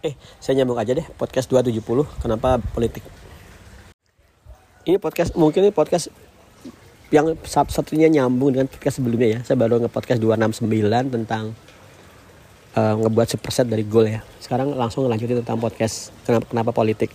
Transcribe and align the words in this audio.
Eh, 0.00 0.16
saya 0.40 0.56
nyambung 0.56 0.80
aja 0.80 0.96
deh 0.96 1.04
podcast 1.20 1.52
270 1.52 2.08
kenapa 2.24 2.56
politik. 2.72 3.04
Ini 4.88 4.96
podcast 4.96 5.36
mungkin 5.36 5.68
ini 5.68 5.76
podcast 5.76 6.08
yang 7.12 7.36
satu-satunya 7.36 8.08
nyambung 8.08 8.56
dengan 8.56 8.64
podcast 8.64 8.96
sebelumnya 8.96 9.28
ya. 9.28 9.38
Saya 9.44 9.60
baru 9.60 9.76
nge-podcast 9.84 10.16
269 10.24 11.12
tentang 11.12 11.52
uh, 12.80 12.94
ngebuat 12.96 13.28
superset 13.28 13.68
dari 13.68 13.84
goal 13.84 14.08
ya. 14.08 14.24
Sekarang 14.40 14.72
langsung 14.72 15.04
lanjutin 15.04 15.44
tentang 15.44 15.60
podcast 15.60 16.16
kenapa, 16.24 16.48
kenapa 16.48 16.70
politik. 16.72 17.12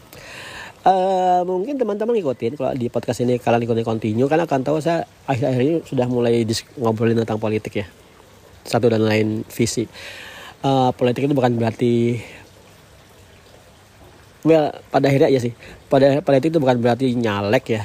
Uh, 0.85 1.41
mungkin 1.41 1.81
teman-teman 1.81 2.13
ngikutin 2.21 2.53
kalau 2.53 2.69
di 2.77 2.93
podcast 2.93 3.25
ini 3.25 3.41
kalian 3.41 3.65
ikutin 3.65 3.81
continue 3.81 4.29
karena 4.29 4.45
akan 4.45 4.61
tahu 4.61 4.77
saya 4.77 5.09
akhir-akhir 5.25 5.61
ini 5.65 5.75
sudah 5.81 6.05
mulai 6.05 6.45
ngobrolin 6.77 7.17
tentang 7.17 7.41
politik 7.41 7.81
ya 7.81 7.89
satu 8.61 8.93
dan 8.93 9.01
lain 9.01 9.41
visi 9.49 9.89
uh, 10.61 10.93
politik 10.93 11.25
itu 11.25 11.33
bukan 11.33 11.57
berarti 11.57 12.21
well 14.45 14.71
pada 14.93 15.09
akhirnya 15.09 15.33
ya 15.33 15.41
sih. 15.41 15.51
Pada 15.89 16.21
politik 16.21 16.53
itu 16.53 16.59
bukan 16.61 16.77
berarti 16.79 17.11
nyalek 17.17 17.65
ya. 17.75 17.83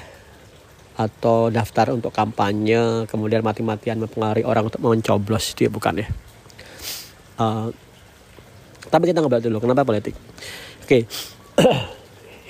Atau 1.01 1.49
daftar 1.49 1.97
untuk 1.97 2.13
kampanye 2.13 3.09
kemudian 3.09 3.41
mati-matian 3.41 3.99
mempengaruhi 3.99 4.45
orang 4.45 4.69
untuk 4.69 4.85
mencoblos 4.85 5.57
ya 5.57 5.73
bukan 5.73 6.05
ya. 6.05 6.09
Uh, 7.41 7.73
tapi 8.93 9.09
kita 9.09 9.25
ngobrol 9.25 9.41
dulu 9.41 9.65
kenapa 9.65 9.83
politik? 9.83 10.13
Oke. 10.85 11.03
Okay. 11.03 11.03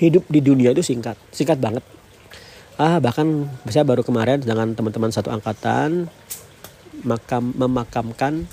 hidup 0.00 0.24
di 0.32 0.40
dunia 0.40 0.72
itu 0.72 0.80
singkat 0.80 1.14
singkat 1.30 1.60
banget. 1.60 1.84
Ah 2.80 2.96
bahkan 2.96 3.52
saya 3.68 3.84
baru 3.84 4.00
kemarin 4.00 4.40
dengan 4.40 4.72
teman-teman 4.72 5.12
satu 5.12 5.28
angkatan 5.28 6.08
makam 7.04 7.52
memakamkan 7.52 8.48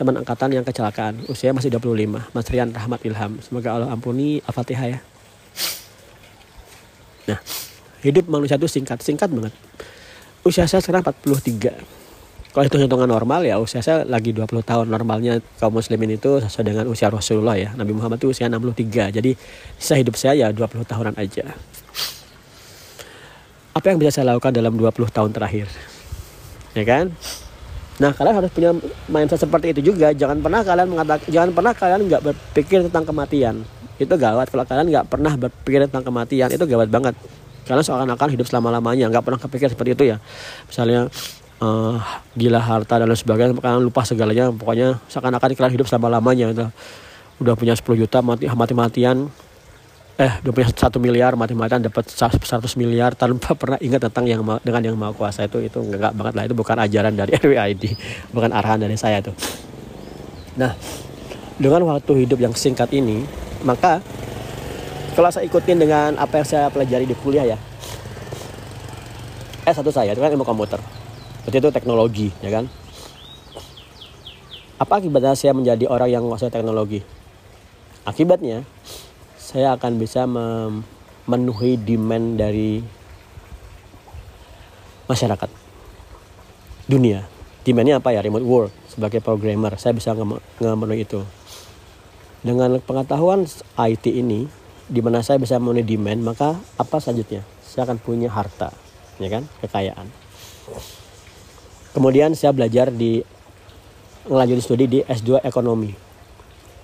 teman 0.00 0.16
angkatan 0.16 0.48
yang 0.48 0.64
kecelakaan. 0.64 1.28
Usia 1.28 1.52
masih 1.52 1.68
25, 1.68 2.32
Mas 2.32 2.48
Rian 2.48 2.72
Rahmat 2.72 3.04
Ilham. 3.04 3.36
Semoga 3.44 3.76
Allah 3.76 3.92
ampuni 3.92 4.40
Al-Fatihah 4.48 4.96
ya. 4.96 4.98
Nah, 7.28 7.38
hidup 8.00 8.24
manusia 8.32 8.56
itu 8.56 8.64
singkat, 8.64 9.04
singkat 9.04 9.28
banget. 9.28 9.52
Usia 10.40 10.64
saya 10.64 10.80
sekarang 10.80 11.04
43. 11.04 12.00
Kalau 12.50 12.66
itu 12.66 12.82
hitungan 12.82 13.06
normal 13.06 13.46
ya 13.46 13.62
usia 13.62 13.78
saya 13.78 14.02
lagi 14.08 14.32
20 14.32 14.64
tahun. 14.64 14.88
Normalnya 14.88 15.38
kaum 15.60 15.76
muslimin 15.76 16.16
itu 16.16 16.40
sesuai 16.42 16.64
dengan 16.64 16.84
usia 16.88 17.12
Rasulullah 17.12 17.54
ya. 17.54 17.76
Nabi 17.76 17.92
Muhammad 17.94 18.18
itu 18.18 18.32
usia 18.32 18.48
63. 18.48 19.14
Jadi 19.14 19.36
sisa 19.76 19.94
hidup 20.00 20.16
saya 20.16 20.34
ya 20.34 20.48
20 20.50 20.82
tahunan 20.82 21.14
aja. 21.14 21.52
Apa 23.70 23.94
yang 23.94 24.02
bisa 24.02 24.18
saya 24.18 24.34
lakukan 24.34 24.50
dalam 24.50 24.74
20 24.74 24.90
tahun 25.14 25.30
terakhir? 25.30 25.70
Ya 26.74 26.82
kan? 26.82 27.14
Nah 28.00 28.16
kalian 28.16 28.34
harus 28.40 28.50
punya 28.50 28.72
mindset 29.12 29.44
seperti 29.44 29.76
itu 29.76 29.92
juga. 29.92 30.08
Jangan 30.16 30.40
pernah 30.40 30.64
kalian 30.64 30.88
mengatakan, 30.88 31.28
jangan 31.28 31.50
pernah 31.52 31.72
kalian 31.76 32.00
nggak 32.08 32.22
berpikir 32.24 32.78
tentang 32.88 33.04
kematian. 33.04 33.54
Itu 34.00 34.16
gawat. 34.16 34.48
Kalau 34.48 34.64
kalian 34.64 34.88
nggak 34.88 35.06
pernah 35.12 35.32
berpikir 35.36 35.84
tentang 35.84 36.04
kematian, 36.08 36.48
itu 36.48 36.64
gawat 36.64 36.88
banget. 36.88 37.14
Karena 37.68 37.84
seakan-akan 37.84 38.28
hidup 38.32 38.48
selama 38.48 38.72
lamanya, 38.72 39.12
nggak 39.12 39.20
pernah 39.20 39.38
kepikir 39.38 39.68
seperti 39.68 39.92
itu 39.92 40.04
ya. 40.10 40.16
Misalnya 40.64 41.12
uh, 41.60 42.00
gila 42.32 42.58
harta 42.64 42.96
dan 42.96 43.06
lain 43.06 43.20
sebagainya, 43.20 43.52
kalian 43.60 43.84
lupa 43.84 44.00
segalanya. 44.08 44.48
Pokoknya 44.48 44.96
seakan-akan 45.12 45.52
kalian 45.52 45.74
hidup 45.76 45.86
selama 45.86 46.08
lamanya. 46.08 46.56
Gitu. 46.56 46.66
Udah 47.44 47.52
punya 47.52 47.76
10 47.76 47.84
juta 48.00 48.24
mati 48.24 48.48
mati-matian 48.48 49.28
eh 50.20 50.32
udah 50.44 50.52
punya 50.52 50.68
satu 50.68 51.00
miliar 51.00 51.32
mati-matian 51.32 51.80
dapat 51.80 52.12
100 52.12 52.60
miliar 52.76 53.16
tanpa 53.16 53.56
pernah 53.56 53.80
ingat 53.80 54.04
tentang 54.04 54.28
yang 54.28 54.44
dengan 54.60 54.82
yang 54.84 54.96
maha 55.00 55.16
kuasa 55.16 55.48
itu 55.48 55.64
itu 55.64 55.80
enggak 55.80 56.12
banget 56.12 56.34
lah 56.36 56.44
itu 56.44 56.52
bukan 56.52 56.76
ajaran 56.76 57.16
dari 57.16 57.32
RWID 57.40 57.84
bukan 58.36 58.52
arahan 58.52 58.84
dari 58.84 59.00
saya 59.00 59.24
tuh 59.24 59.32
nah 60.60 60.76
dengan 61.56 61.88
waktu 61.88 62.28
hidup 62.28 62.36
yang 62.36 62.52
singkat 62.52 62.92
ini 62.92 63.24
maka 63.64 64.04
kalau 65.10 65.26
saya 65.28 65.44
ikutin 65.44 65.76
dengan 65.82 66.14
apa 66.16 66.38
yang 66.38 66.46
saya 66.46 66.70
pelajari 66.70 67.04
di 67.04 67.12
kuliah 67.18 67.44
ya. 67.44 67.58
Eh 69.66 69.74
satu 69.74 69.90
saya 69.90 70.14
itu 70.14 70.22
kan 70.22 70.30
ilmu 70.30 70.46
komputer. 70.46 70.78
Berarti 71.44 71.58
itu 71.58 71.68
teknologi 71.74 72.28
ya 72.40 72.50
kan? 72.54 72.64
Apa 74.80 75.02
akibatnya 75.02 75.36
saya 75.36 75.52
menjadi 75.52 75.90
orang 75.90 76.08
yang 76.08 76.22
menguasai 76.24 76.48
teknologi? 76.48 77.04
Akibatnya 78.06 78.64
saya 79.50 79.74
akan 79.74 79.98
bisa 79.98 80.30
memenuhi 80.30 81.74
demand 81.74 82.38
dari 82.38 82.78
masyarakat 85.10 85.50
dunia. 86.86 87.26
Demandnya 87.66 87.98
apa 87.98 88.14
ya? 88.14 88.22
Remote 88.22 88.46
work 88.46 88.70
sebagai 88.86 89.18
programmer 89.18 89.74
saya 89.74 89.90
bisa 89.90 90.14
memenuhi 90.14 91.02
itu. 91.02 91.26
Dengan 92.46 92.78
pengetahuan 92.78 93.42
IT 93.74 94.06
ini, 94.06 94.46
di 94.86 95.02
mana 95.02 95.18
saya 95.26 95.42
bisa 95.42 95.58
memenuhi 95.58 95.98
demand, 95.98 96.30
maka 96.30 96.54
apa 96.78 97.02
selanjutnya? 97.02 97.42
Saya 97.66 97.90
akan 97.90 97.98
punya 97.98 98.30
harta, 98.30 98.70
ya 99.18 99.28
kan? 99.34 99.50
Kekayaan. 99.66 100.06
Kemudian 101.90 102.38
saya 102.38 102.54
belajar 102.54 102.94
di 102.94 103.18
ngelanjutin 104.30 104.62
studi 104.62 104.86
di 104.86 104.98
S2 105.02 105.42
ekonomi 105.42 106.09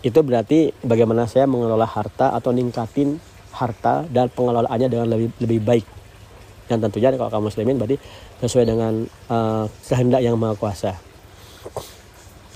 itu 0.04 0.20
berarti 0.20 0.74
bagaimana 0.84 1.24
saya 1.24 1.48
mengelola 1.48 1.88
harta 1.88 2.36
atau 2.36 2.52
ningkatin 2.52 3.16
harta 3.56 4.04
dan 4.12 4.28
pengelolaannya 4.28 4.88
dengan 4.92 5.06
lebih 5.08 5.32
lebih 5.40 5.60
baik. 5.64 5.86
Dan 6.66 6.82
tentunya 6.82 7.14
kalau 7.14 7.30
kaum 7.30 7.46
muslimin 7.46 7.78
berarti 7.78 7.96
sesuai 8.42 8.66
dengan 8.68 9.06
uh, 9.30 9.64
kehendak 9.86 10.20
yang 10.20 10.36
maha 10.36 10.58
kuasa. 10.58 10.98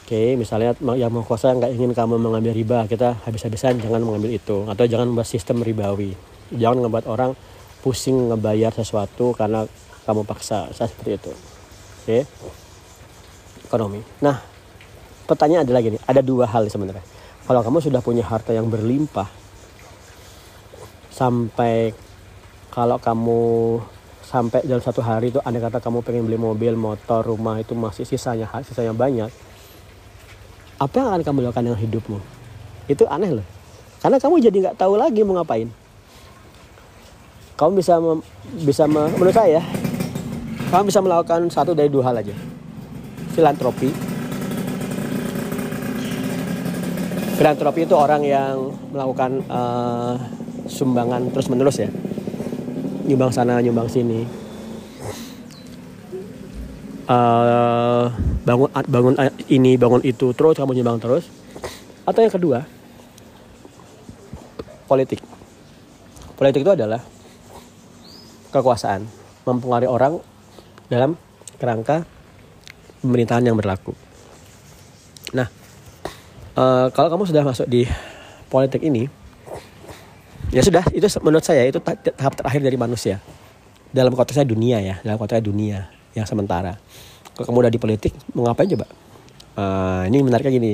Oke 0.04 0.34
misalnya 0.34 0.74
yang 0.98 1.14
maha 1.14 1.24
kuasa 1.24 1.54
nggak 1.54 1.70
ingin 1.78 1.94
kamu 1.94 2.18
mengambil 2.18 2.52
riba 2.52 2.84
kita 2.90 3.22
habis-habisan 3.24 3.80
jangan 3.80 4.02
mengambil 4.04 4.34
itu. 4.34 4.66
Atau 4.68 4.84
jangan 4.90 5.08
membuat 5.08 5.30
sistem 5.30 5.62
ribawi. 5.64 6.12
Jangan 6.52 6.84
ngebuat 6.84 7.06
orang 7.06 7.32
pusing 7.80 8.28
ngebayar 8.28 8.74
sesuatu 8.74 9.32
karena 9.32 9.64
kamu 10.04 10.26
paksa. 10.26 10.68
Saya 10.74 10.90
seperti 10.90 11.16
itu. 11.16 11.32
Oke. 12.04 12.18
Ekonomi. 13.70 14.02
Nah 14.20 14.42
pertanyaan 15.30 15.62
adalah 15.62 15.80
gini 15.80 15.96
ada 16.02 16.18
dua 16.20 16.50
hal 16.50 16.66
sebenarnya 16.66 17.19
kalau 17.50 17.66
kamu 17.66 17.82
sudah 17.82 17.98
punya 17.98 18.22
harta 18.22 18.54
yang 18.54 18.70
berlimpah 18.70 19.26
sampai 21.10 21.90
kalau 22.70 22.94
kamu 23.02 23.42
sampai 24.22 24.62
dalam 24.62 24.78
satu 24.78 25.02
hari 25.02 25.34
itu 25.34 25.42
ada 25.42 25.58
kata 25.58 25.82
kamu 25.82 25.98
pengen 26.06 26.30
beli 26.30 26.38
mobil, 26.38 26.78
motor, 26.78 27.26
rumah 27.26 27.58
itu 27.58 27.74
masih 27.74 28.06
sisanya 28.06 28.46
sisanya 28.62 28.94
banyak. 28.94 29.26
Apa 30.78 30.94
yang 31.02 31.10
akan 31.10 31.26
kamu 31.26 31.38
lakukan 31.50 31.66
dengan 31.66 31.80
hidupmu? 31.82 32.18
Itu 32.86 33.10
aneh 33.10 33.42
loh. 33.42 33.46
Karena 33.98 34.22
kamu 34.22 34.34
jadi 34.46 34.56
nggak 34.70 34.78
tahu 34.78 34.94
lagi 34.94 35.26
mau 35.26 35.42
ngapain. 35.42 35.66
Kamu 37.58 37.74
bisa 37.74 37.98
bisa 38.62 38.86
menurut 38.86 39.34
saya 39.34 39.58
kamu 40.70 40.86
bisa 40.86 41.02
melakukan 41.02 41.50
satu 41.50 41.74
dari 41.74 41.90
dua 41.90 42.14
hal 42.14 42.22
aja. 42.22 42.34
Filantropi 43.34 44.09
filantropi 47.40 47.88
itu 47.88 47.96
orang 47.96 48.20
yang 48.20 48.68
melakukan 48.92 49.40
uh, 49.48 50.12
sumbangan 50.68 51.32
terus 51.32 51.48
menerus 51.48 51.80
ya. 51.80 51.88
Nyumbang 53.08 53.32
sana 53.32 53.64
nyumbang 53.64 53.88
sini. 53.88 54.28
Uh, 57.08 58.12
bangun 58.44 58.68
bangun 58.86 59.14
ini 59.48 59.80
bangun 59.80 60.04
itu 60.04 60.36
terus 60.36 60.60
kamu 60.60 60.76
nyumbang 60.76 61.00
terus. 61.00 61.32
Atau 62.04 62.20
yang 62.20 62.28
kedua 62.28 62.68
politik. 64.84 65.24
Politik 66.36 66.60
itu 66.60 66.76
adalah 66.76 67.00
kekuasaan 68.52 69.08
mempengaruhi 69.48 69.88
orang 69.88 70.20
dalam 70.92 71.16
kerangka 71.56 72.04
pemerintahan 73.00 73.48
yang 73.48 73.56
berlaku. 73.56 73.96
Nah 75.32 75.59
uh, 76.60 76.86
kalau 76.92 77.08
kamu 77.08 77.24
sudah 77.24 77.42
masuk 77.42 77.66
di 77.66 77.88
politik 78.52 78.84
ini 78.84 79.08
ya 80.52 80.60
sudah 80.60 80.84
itu 80.92 81.06
menurut 81.24 81.44
saya 81.46 81.64
itu 81.64 81.80
tahap 81.80 82.36
terakhir 82.36 82.60
dari 82.60 82.76
manusia. 82.76 83.16
Dalam 83.90 84.14
konteksnya 84.14 84.46
dunia 84.46 84.78
ya 84.78 84.94
dalam 85.02 85.18
konteksnya 85.18 85.42
dunia 85.42 85.78
yang 86.14 86.28
sementara. 86.28 86.76
Kalau 87.34 87.44
kamu 87.50 87.58
udah 87.66 87.72
di 87.72 87.80
politik 87.80 88.12
mau 88.36 88.46
ngapain 88.46 88.68
coba? 88.76 88.86
Uh, 89.58 90.02
ini 90.06 90.22
menariknya 90.22 90.52
gini. 90.52 90.72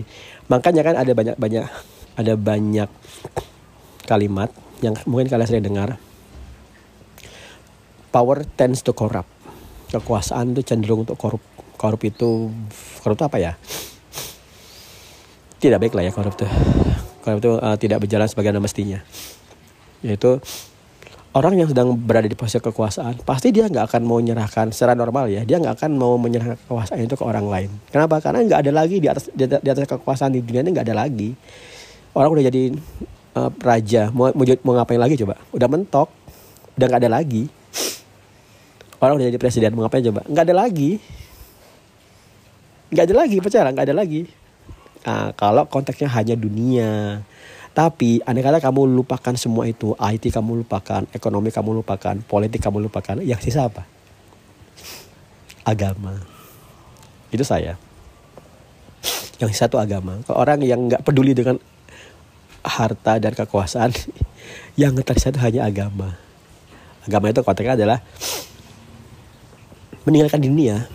Makanya 0.53 0.83
kan 0.85 0.95
ada 1.01 1.13
banyak 1.15 1.37
banyak 1.39 1.65
ada 2.17 2.33
banyak 2.37 2.89
kalimat 4.05 4.51
yang 4.85 4.93
mungkin 5.09 5.31
kalian 5.31 5.49
sering 5.49 5.65
dengar. 5.65 5.97
Power 8.13 8.45
tends 8.57 8.81
to 8.81 8.93
corrupt. 8.97 9.29
Kekuasaan 9.93 10.57
itu 10.57 10.67
cenderung 10.67 11.07
untuk 11.07 11.17
korup 11.17 11.41
korup 11.77 12.03
itu 12.03 12.51
korup 13.05 13.17
itu 13.21 13.25
apa 13.29 13.39
ya 13.39 13.53
tidak 15.67 15.83
baik 15.83 15.95
lah 15.99 16.05
ya 16.07 16.13
korup 16.15 16.35
itu. 16.39 16.47
Korup 17.27 17.39
itu 17.43 17.53
uh, 17.59 17.77
tidak 17.77 17.99
berjalan 18.07 18.31
sebagaimana 18.31 18.63
mestinya. 18.63 19.03
Yaitu 20.07 20.39
orang 21.35 21.59
yang 21.59 21.69
sedang 21.69 21.93
berada 21.99 22.31
di 22.31 22.39
posisi 22.39 22.63
kekuasaan 22.63 23.21
pasti 23.27 23.53
dia 23.53 23.69
nggak 23.69 23.93
akan 23.93 24.03
mau 24.07 24.23
menyerahkan 24.23 24.71
secara 24.71 24.95
normal 24.95 25.27
ya. 25.27 25.43
Dia 25.43 25.59
nggak 25.59 25.83
akan 25.83 25.91
mau 25.99 26.15
menyerahkan 26.17 26.55
kekuasaan 26.55 27.03
itu 27.03 27.19
ke 27.19 27.25
orang 27.27 27.47
lain. 27.51 27.71
Kenapa? 27.91 28.23
Karena 28.23 28.47
nggak 28.47 28.61
ada 28.63 28.73
lagi 28.73 28.97
di 29.03 29.09
atas 29.11 29.27
di, 29.35 29.43
atas 29.45 29.85
kekuasaan 29.91 30.33
di 30.33 30.41
dunia 30.41 30.63
ini 30.63 30.71
nggak 30.71 30.87
ada 30.87 30.97
lagi. 31.03 31.35
Orang 32.15 32.39
udah 32.39 32.45
jadi 32.47 32.63
uh, 33.37 33.51
raja. 33.61 34.09
Mau, 34.15 34.31
mau 34.31 34.45
mau 34.47 34.73
ngapain 34.79 35.03
lagi 35.03 35.19
coba? 35.19 35.35
Udah 35.51 35.67
mentok. 35.67 36.09
Udah 36.79 36.87
nggak 36.87 37.03
ada 37.03 37.11
lagi. 37.11 37.51
Orang 39.03 39.19
udah 39.19 39.29
jadi 39.29 39.39
presiden 39.43 39.75
mau 39.75 39.85
ngapain 39.85 40.07
coba? 40.07 40.23
Nggak 40.31 40.45
ada 40.47 40.55
lagi. 40.57 40.91
Nggak 42.87 43.05
ada 43.11 43.15
lagi 43.19 43.37
percaya 43.43 43.67
nggak 43.75 43.87
ada 43.91 43.99
lagi 43.99 44.46
nah, 45.07 45.31
kalau 45.39 45.71
konteksnya 45.71 46.11
hanya 46.11 46.35
dunia. 46.35 47.23
Tapi 47.77 48.25
andai 48.25 48.41
kata 48.41 48.59
kamu 48.59 48.89
lupakan 48.89 49.37
semua 49.37 49.69
itu 49.69 49.93
IT 50.01 50.33
kamu 50.33 50.65
lupakan 50.65 51.05
ekonomi 51.13 51.53
kamu 51.53 51.85
lupakan 51.85 52.17
politik 52.25 52.65
kamu 52.65 52.89
lupakan 52.89 53.21
yang 53.21 53.37
sisa 53.37 53.69
apa? 53.69 53.85
Agama. 55.61 56.17
Itu 57.29 57.45
saya. 57.45 57.77
Yang 59.37 59.61
satu 59.61 59.77
agama. 59.77 60.25
Kalau 60.25 60.41
orang 60.41 60.65
yang 60.65 60.89
nggak 60.89 61.05
peduli 61.05 61.37
dengan 61.37 61.61
harta 62.65 63.21
dan 63.21 63.37
kekuasaan 63.37 63.93
yang 64.81 64.97
tersisa 65.05 65.31
itu 65.31 65.41
hanya 65.45 65.69
agama. 65.69 66.17
Agama 67.05 67.29
itu 67.29 67.45
konteksnya 67.45 67.77
adalah 67.77 68.01
meninggalkan 70.09 70.41
dunia. 70.41 70.89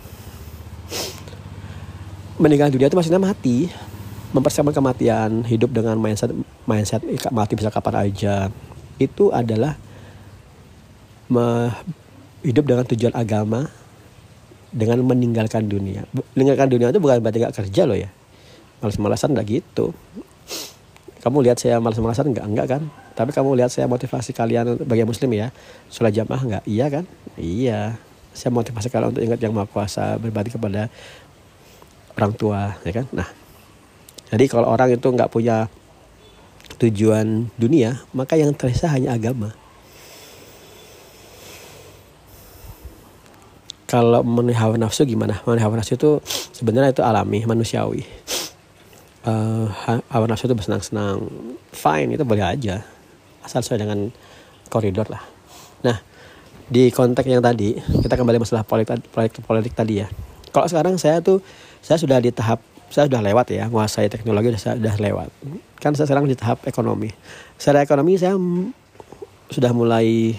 Meninggalkan 2.42 2.74
dunia 2.74 2.90
itu 2.90 2.98
maksudnya 2.98 3.22
mati 3.22 3.70
mempersiapkan 4.32 4.72
kematian 4.72 5.44
hidup 5.44 5.70
dengan 5.76 6.00
mindset 6.00 6.32
mindset 6.64 7.04
mati 7.30 7.52
bisa 7.52 7.68
kapan 7.68 8.08
aja. 8.08 8.48
Itu 8.96 9.28
adalah 9.32 9.76
me, 11.28 11.72
hidup 12.40 12.64
dengan 12.64 12.84
tujuan 12.88 13.12
agama 13.12 13.68
dengan 14.72 15.04
meninggalkan 15.04 15.68
dunia. 15.68 16.08
Meninggalkan 16.32 16.68
dunia 16.72 16.88
itu 16.88 16.98
bukan 16.98 17.20
berarti 17.20 17.44
gak 17.44 17.56
kerja 17.64 17.82
loh 17.84 17.96
ya. 17.96 18.08
Malas-malasan 18.80 19.36
enggak 19.36 19.62
gitu. 19.62 19.92
Kamu 21.22 21.44
lihat 21.44 21.60
saya 21.60 21.78
malas-malasan 21.78 22.32
enggak 22.32 22.46
enggak 22.48 22.66
kan? 22.66 22.82
Tapi 23.12 23.30
kamu 23.30 23.54
lihat 23.60 23.70
saya 23.70 23.84
motivasi 23.86 24.32
kalian 24.32 24.80
bagi 24.88 25.04
muslim 25.04 25.28
ya 25.36 25.52
sholat 25.92 26.16
jamaah 26.16 26.42
enggak 26.42 26.64
iya 26.64 26.88
kan? 26.88 27.04
Iya. 27.36 28.00
Saya 28.32 28.48
motivasi 28.48 28.88
kalian 28.88 29.12
untuk 29.12 29.22
ingat 29.22 29.38
yang 29.44 29.52
maha 29.52 29.68
kuasa 29.68 30.16
berbakti 30.16 30.56
kepada 30.56 30.88
orang 32.16 32.32
tua 32.32 32.80
ya 32.80 32.92
kan? 32.96 33.06
Nah 33.12 33.41
jadi 34.32 34.44
kalau 34.48 34.72
orang 34.72 34.96
itu 34.96 35.04
nggak 35.04 35.28
punya 35.28 35.68
tujuan 36.80 37.52
dunia, 37.60 38.00
maka 38.16 38.40
yang 38.40 38.56
tersisa 38.56 38.88
hanya 38.88 39.12
agama. 39.12 39.52
Kalau 43.84 44.24
menurut 44.24 44.56
hawa 44.56 44.80
nafsu 44.80 45.04
gimana? 45.04 45.44
Menurut 45.44 45.60
hawa 45.60 45.74
nafsu 45.76 46.00
itu 46.00 46.10
sebenarnya 46.56 46.96
itu 46.96 47.04
alami, 47.04 47.44
manusiawi. 47.44 48.08
Uh, 49.28 49.68
hawa 50.08 50.24
nafsu 50.24 50.48
itu 50.48 50.56
bersenang-senang, 50.56 51.28
fine 51.76 52.16
itu 52.16 52.24
boleh 52.24 52.40
aja, 52.40 52.80
asal 53.44 53.60
sesuai 53.60 53.84
dengan 53.84 54.08
koridor 54.72 55.12
lah. 55.12 55.20
Nah, 55.84 56.00
di 56.72 56.88
konteks 56.88 57.28
yang 57.28 57.44
tadi 57.44 57.76
kita 57.76 58.16
kembali 58.16 58.40
masalah 58.40 58.64
politik 58.64 59.04
politik 59.12 59.44
politik 59.44 59.76
tadi 59.76 60.00
ya. 60.00 60.08
Kalau 60.56 60.64
sekarang 60.72 60.96
saya 60.96 61.20
tuh 61.20 61.44
saya 61.84 62.00
sudah 62.00 62.16
di 62.16 62.32
tahap 62.32 62.71
saya 62.92 63.08
sudah 63.08 63.24
lewat 63.24 63.46
ya 63.56 63.66
menguasai 63.72 64.12
teknologi 64.12 64.52
sudah 64.60 64.76
sudah 64.76 64.96
lewat. 65.00 65.28
Kan 65.80 65.96
saya 65.96 66.04
sekarang 66.04 66.28
di 66.28 66.36
tahap 66.36 66.60
ekonomi. 66.68 67.08
Secara 67.56 67.80
ekonomi 67.80 68.20
saya 68.20 68.36
sudah 69.48 69.72
mulai 69.72 70.36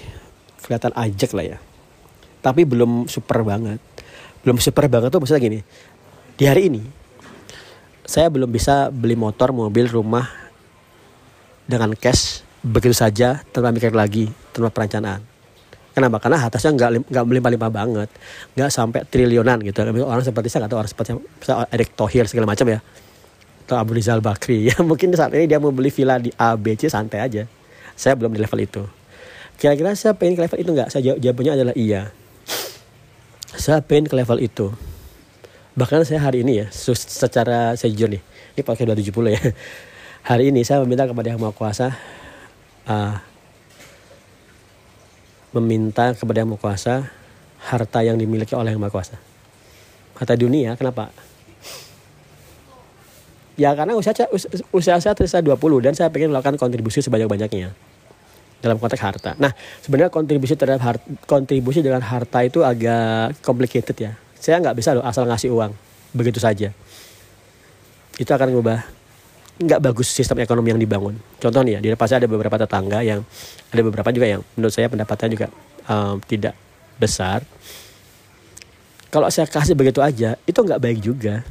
kelihatan 0.62 0.94
ajak 0.94 1.34
lah 1.34 1.46
ya. 1.46 1.58
Tapi 2.46 2.62
belum 2.64 3.10
super 3.10 3.42
banget. 3.42 3.82
Belum 4.46 4.62
super 4.62 4.86
banget 4.86 5.10
tuh 5.10 5.20
maksudnya 5.20 5.42
gini 5.42 5.60
di 6.34 6.50
hari 6.50 6.66
ini 6.66 6.82
saya 8.04 8.28
belum 8.28 8.50
bisa 8.50 8.90
beli 8.90 9.14
motor 9.14 9.54
mobil 9.54 9.86
rumah 9.86 10.26
dengan 11.70 11.94
cash 11.94 12.42
begitu 12.66 12.98
saja 12.98 13.46
tanpa 13.54 13.70
mikir 13.70 13.94
lagi 13.94 14.34
tanpa 14.52 14.74
perencanaan 14.74 15.22
Kenapa? 15.94 16.18
Karena 16.18 16.42
atasnya 16.42 16.74
nggak 16.74 17.13
nggak 17.13 17.25
melimpah-limpah 17.30 17.69
banget, 17.69 18.10
nggak 18.57 18.69
sampai 18.74 19.06
triliunan 19.06 19.62
gitu. 19.62 19.86
Orang 20.01 20.25
seperti 20.25 20.50
saya 20.50 20.66
atau 20.66 20.81
orang 20.81 20.90
seperti 20.90 21.13
Erick 21.69 21.94
Thohir 21.94 22.25
segala 22.25 22.50
macam 22.50 22.66
ya, 22.66 22.81
atau 23.69 23.78
Abu 23.78 23.94
Rizal 23.94 24.19
Bakri 24.19 24.66
ya 24.74 24.75
mungkin 24.81 25.13
saat 25.13 25.31
ini 25.38 25.45
dia 25.45 25.62
mau 25.62 25.69
beli 25.69 25.94
villa 25.94 26.18
di 26.18 26.34
A, 26.36 26.57
B, 26.57 26.74
C 26.74 26.90
santai 26.90 27.22
aja. 27.22 27.45
Saya 27.94 28.18
belum 28.18 28.34
di 28.34 28.42
level 28.42 28.57
itu. 28.57 28.81
Kira-kira 29.62 29.94
saya 29.94 30.18
pengen 30.18 30.34
ke 30.34 30.42
level 30.50 30.60
itu 30.66 30.69
nggak? 30.74 30.90
Saya 30.90 31.13
jawabannya 31.22 31.54
adalah 31.62 31.75
iya. 31.78 32.10
Saya 33.54 33.86
pengen 33.86 34.10
ke 34.10 34.18
level 34.18 34.42
itu. 34.42 34.74
Bahkan 35.78 36.06
saya 36.10 36.25
hari 36.25 36.42
ini 36.42 36.66
ya, 36.66 36.68
secara 36.74 37.74
sejujur 37.78 38.10
nih, 38.10 38.22
ini 38.57 38.62
pakai 38.62 38.86
270 38.86 39.34
ya. 39.34 39.42
Hari 40.30 40.54
ini 40.54 40.62
saya 40.63 40.80
meminta 40.86 41.04
kepada 41.04 41.34
Yang 41.34 41.42
Maha 41.42 41.54
Kuasa 41.57 41.88
uh, 42.88 43.18
meminta 45.54 46.18
kepada 46.18 46.42
yang 46.42 46.50
maha 46.50 46.62
kuasa 46.62 46.94
harta 47.64 48.04
yang 48.04 48.20
dimiliki 48.20 48.58
oleh 48.58 48.76
yang 48.76 48.82
maha. 48.82 49.16
Harta 50.14 50.34
dunia, 50.36 50.76
kenapa? 50.76 51.10
Ya 53.54 53.70
karena 53.78 53.94
usaha, 53.94 54.26
usaha 54.74 54.98
saya 54.98 55.14
tersisa 55.14 55.46
20 55.46 55.86
dan 55.86 55.94
saya 55.94 56.10
pengen 56.10 56.34
melakukan 56.34 56.58
kontribusi 56.58 57.06
sebanyak-banyaknya 57.06 57.70
dalam 58.66 58.82
konteks 58.82 59.04
harta. 59.04 59.32
Nah, 59.38 59.54
sebenarnya 59.84 60.10
kontribusi 60.10 60.58
terhadap 60.58 60.82
harta, 60.82 61.06
kontribusi 61.30 61.86
dengan 61.86 62.02
harta 62.02 62.42
itu 62.42 62.66
agak 62.66 63.38
complicated 63.46 63.94
ya. 63.94 64.12
Saya 64.40 64.58
nggak 64.58 64.74
bisa 64.74 64.98
loh 64.98 65.06
asal 65.06 65.30
ngasih 65.30 65.54
uang 65.54 65.76
begitu 66.18 66.42
saja. 66.42 66.74
Itu 68.18 68.32
akan 68.34 68.56
mengubah 68.56 69.03
nggak 69.63 69.81
bagus 69.81 70.12
sistem 70.12 70.44
ekonomi 70.44 70.75
yang 70.75 70.81
dibangun. 70.81 71.15
Contoh 71.39 71.62
nih 71.63 71.77
ya, 71.77 71.80
di 71.80 71.89
ada 71.94 72.27
beberapa 72.27 72.56
tetangga 72.60 73.00
yang 73.01 73.24
ada 73.71 73.81
beberapa 73.81 74.10
juga 74.12 74.27
yang 74.27 74.42
menurut 74.56 74.74
saya 74.74 74.88
pendapatnya 74.92 75.30
juga 75.31 75.48
um, 75.88 76.19
tidak 76.24 76.54
besar. 77.00 77.42
Kalau 79.13 79.30
saya 79.30 79.45
kasih 79.45 79.77
begitu 79.77 80.01
aja, 80.01 80.36
itu 80.44 80.57
nggak 80.57 80.81
baik 80.81 81.00
juga. 81.00 81.45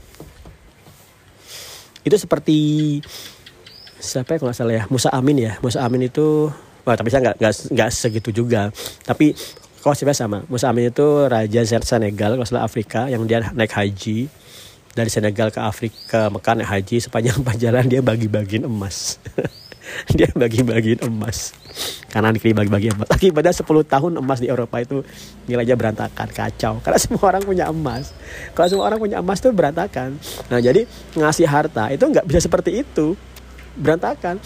Itu 2.02 2.18
seperti 2.18 2.58
siapa 4.02 4.34
ya 4.34 4.38
kalau 4.42 4.50
salah 4.50 4.74
ya 4.74 4.84
Musa 4.90 5.08
Amin 5.14 5.38
ya 5.38 5.54
Musa 5.62 5.78
Amin 5.86 6.10
itu 6.10 6.50
wah 6.82 6.96
tapi 6.98 7.14
saya 7.14 7.30
nggak 7.30 7.70
nggak 7.70 7.90
segitu 7.94 8.34
juga 8.34 8.74
tapi 9.06 9.30
kalau 9.78 9.94
sama 9.94 10.42
Musa 10.50 10.66
Amin 10.66 10.90
itu 10.90 11.06
raja 11.30 11.62
Senegal 11.62 12.34
kalau 12.34 12.46
salah 12.46 12.66
Afrika 12.66 13.06
yang 13.06 13.22
dia 13.30 13.46
naik 13.54 13.70
haji 13.70 14.26
dari 14.92 15.08
Senegal 15.08 15.48
ke 15.48 15.60
Afrika 15.60 16.28
Mekah 16.28 16.54
naik 16.60 16.68
haji 16.68 16.96
sepanjang 17.00 17.40
perjalanan 17.46 17.88
dia 17.88 18.00
bagi-bagiin 18.04 18.68
emas. 18.68 19.16
Dia 20.14 20.30
bagi-bagiin 20.30 21.04
emas. 21.04 21.52
Karena 22.08 22.30
dikiri 22.30 22.54
bagi-bagi 22.54 22.94
emas. 22.94 23.10
Akibatnya 23.10 23.50
10 23.50 23.66
tahun 23.66 24.12
emas 24.22 24.38
di 24.38 24.48
Eropa 24.48 24.78
itu 24.78 25.02
nilainya 25.50 25.74
berantakan 25.74 26.30
kacau. 26.30 26.78
Karena 26.80 26.98
semua 27.02 27.24
orang 27.28 27.42
punya 27.42 27.66
emas. 27.68 28.14
Kalau 28.54 28.68
semua 28.70 28.86
orang 28.88 29.02
punya 29.02 29.18
emas 29.18 29.42
tuh 29.42 29.50
berantakan. 29.50 30.16
Nah 30.48 30.58
jadi 30.62 30.86
ngasih 31.18 31.44
harta 31.50 31.90
itu 31.90 32.08
nggak 32.08 32.24
bisa 32.24 32.40
seperti 32.46 32.86
itu. 32.86 33.18
Berantakan. 33.74 34.38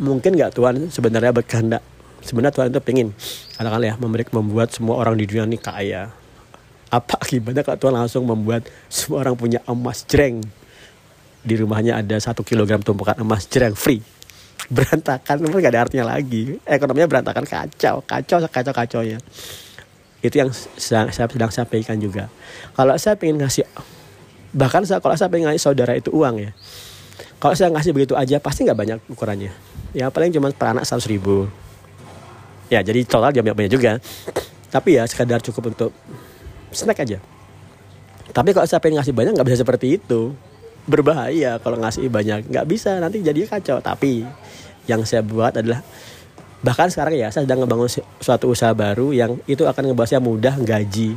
Mungkin 0.00 0.32
nggak 0.32 0.56
Tuhan 0.56 0.88
sebenarnya 0.88 1.30
berkehendak. 1.36 1.84
Sebenarnya 2.24 2.54
Tuhan 2.56 2.68
itu 2.72 2.80
pengen 2.82 3.08
katakanlah 3.54 3.94
ya 3.94 3.96
membuat 4.32 4.74
semua 4.74 4.98
orang 4.98 5.14
di 5.20 5.28
dunia 5.28 5.46
ini 5.46 5.60
kaya 5.60 6.10
apa 6.92 7.18
akibatnya 7.18 7.66
kalau 7.66 7.78
Tuhan 7.78 7.94
langsung 7.94 8.22
membuat 8.26 8.66
semua 8.86 9.26
orang 9.26 9.36
punya 9.38 9.60
emas 9.66 10.06
jreng? 10.06 10.42
Di 11.46 11.54
rumahnya 11.54 12.02
ada 12.02 12.18
satu 12.18 12.42
kilogram 12.42 12.82
tumpukan 12.82 13.18
emas 13.22 13.46
jreng 13.46 13.74
free. 13.74 14.02
Berantakan 14.66 15.46
itu 15.46 15.56
gak 15.62 15.72
ada 15.72 15.82
artinya 15.86 16.04
lagi. 16.16 16.58
Ekonominya 16.66 17.06
berantakan 17.06 17.46
kacau. 17.46 18.02
Kacau 18.02 18.38
kacau 18.50 18.72
kacau 18.74 19.02
ya 19.06 19.18
itu 20.26 20.42
yang 20.42 20.50
sedang, 20.50 21.12
saya 21.14 21.30
sedang 21.30 21.52
sampaikan 21.54 21.96
juga. 22.02 22.26
Kalau 22.74 22.98
saya 22.98 23.14
pengen 23.14 23.38
ngasih 23.38 23.62
bahkan 24.56 24.82
saya 24.82 24.98
kalau 24.98 25.14
saya 25.14 25.30
pengen 25.30 25.52
ngasih 25.52 25.62
saudara 25.62 25.92
itu 25.92 26.08
uang 26.10 26.40
ya 26.40 26.50
kalau 27.36 27.52
saya 27.52 27.68
ngasih 27.68 27.92
begitu 27.92 28.16
aja 28.16 28.40
pasti 28.40 28.64
nggak 28.64 28.78
banyak 28.78 28.98
ukurannya. 29.12 29.52
Ya 29.92 30.08
paling 30.08 30.32
cuma 30.32 30.48
per 30.52 30.72
anak 30.72 30.88
seratus 30.88 31.08
ribu. 31.08 31.48
Ya 32.72 32.80
jadi 32.80 33.04
total 33.04 33.30
dia 33.32 33.44
banyak 33.44 33.70
juga. 33.70 34.00
Tapi 34.72 34.98
ya 34.98 35.04
sekadar 35.04 35.44
cukup 35.44 35.76
untuk 35.76 35.90
snack 36.70 37.02
aja. 37.02 37.18
Tapi 38.30 38.50
kalau 38.52 38.66
saya 38.66 38.82
pengen 38.82 39.00
ngasih 39.00 39.14
banyak 39.14 39.32
nggak 39.38 39.46
bisa 39.48 39.58
seperti 39.62 39.96
itu. 39.96 40.34
Berbahaya 40.86 41.58
kalau 41.62 41.78
ngasih 41.82 42.06
banyak. 42.10 42.50
Nggak 42.50 42.66
bisa 42.66 42.98
nanti 42.98 43.22
jadinya 43.22 43.58
kacau. 43.58 43.78
Tapi 43.82 44.26
yang 44.86 45.02
saya 45.02 45.22
buat 45.22 45.54
adalah 45.54 45.82
bahkan 46.62 46.90
sekarang 46.90 47.14
ya 47.14 47.28
saya 47.30 47.46
sedang 47.46 47.62
ngebangun 47.62 47.90
suatu 48.18 48.50
usaha 48.50 48.72
baru 48.74 49.12
yang 49.14 49.38
itu 49.46 49.62
akan 49.62 49.92
ngebahasnya 49.92 50.18
mudah 50.22 50.54
gaji 50.58 51.14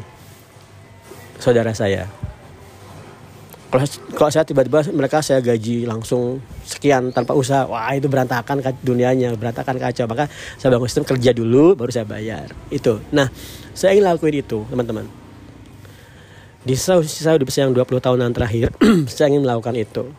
saudara 1.39 1.71
saya. 1.73 2.05
Kalau 3.69 3.85
kalau 4.17 4.31
saya 4.33 4.41
tiba-tiba 4.49 4.81
mereka 4.89 5.21
saya 5.21 5.45
gaji 5.45 5.85
langsung 5.85 6.41
sekian 6.65 7.13
tanpa 7.13 7.37
usaha 7.37 7.69
wah 7.69 7.93
itu 7.93 8.09
berantakan 8.09 8.65
dunianya 8.81 9.37
berantakan 9.37 9.77
kacau. 9.77 10.09
Maka 10.09 10.25
saya 10.57 10.73
bangun 10.73 10.89
sistem 10.89 11.05
kerja 11.05 11.31
dulu 11.37 11.77
baru 11.77 11.93
saya 11.93 12.09
bayar. 12.09 12.49
Itu. 12.73 12.97
Nah 13.13 13.29
saya 13.77 13.93
ingin 13.93 14.09
lakuin 14.09 14.41
itu 14.41 14.65
teman-teman 14.73 15.05
di 16.67 16.75
sisa 16.75 16.99
hidup 17.35 17.47
saya 17.47 17.71
yang 17.71 17.75
20 17.75 18.03
tahunan 18.03 18.31
terakhir 18.35 18.75
saya 19.11 19.31
ingin 19.31 19.47
melakukan 19.47 19.75
itu. 19.79 20.11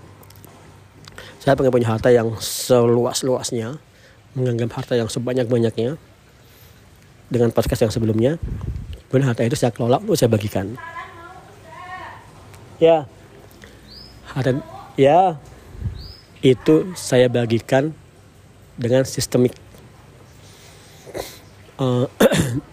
Saya 1.41 1.57
pengen 1.57 1.73
punya 1.73 1.89
harta 1.89 2.13
yang 2.13 2.37
seluas-luasnya 2.37 3.81
menganggap 4.37 4.81
harta 4.81 4.95
yang 4.97 5.09
sebanyak-banyaknya 5.09 5.97
dengan 7.29 7.49
podcast 7.53 7.89
yang 7.89 7.93
sebelumnya. 7.93 8.33
Kemudian 9.09 9.29
harta 9.29 9.45
itu 9.45 9.57
saya 9.57 9.73
kelola 9.73 10.01
untuk 10.01 10.17
saya 10.17 10.33
bagikan. 10.33 10.77
Ya. 12.81 13.05
Harta 14.33 14.61
ya. 14.97 15.37
Itu 16.41 16.97
saya 16.97 17.29
bagikan 17.29 17.93
dengan 18.81 19.05
sistemik 19.05 19.53
uh, 21.77 22.09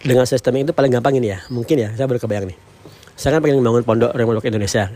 dengan 0.00 0.24
sistemik 0.24 0.68
itu 0.68 0.72
paling 0.72 0.92
gampang 0.92 1.16
ini 1.20 1.32
ya. 1.32 1.38
Mungkin 1.52 1.76
ya 1.76 1.88
saya 1.96 2.08
baru 2.08 2.20
kebayang 2.20 2.48
nih. 2.50 2.58
Saya 3.16 3.36
kan 3.36 3.44
pengen 3.44 3.60
membangun 3.60 3.84
pondok 3.84 4.12
remodok 4.16 4.48
Indonesia 4.48 4.88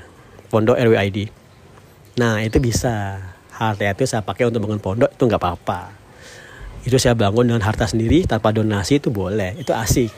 pondok 0.54 0.78
RWID 0.78 1.42
nah 2.14 2.38
itu 2.38 2.62
bisa. 2.62 3.18
Harta 3.54 3.86
itu 3.86 4.02
saya 4.02 4.18
pakai 4.18 4.50
untuk 4.50 4.66
bangun 4.66 4.82
pondok 4.82 5.14
itu 5.14 5.22
nggak 5.30 5.38
apa-apa. 5.38 5.94
Itu 6.82 6.98
saya 6.98 7.14
bangun 7.14 7.46
dengan 7.46 7.62
harta 7.62 7.86
sendiri 7.86 8.26
tanpa 8.26 8.50
donasi 8.50 8.98
itu 8.98 9.14
boleh. 9.14 9.54
Itu 9.54 9.70
asik. 9.70 10.10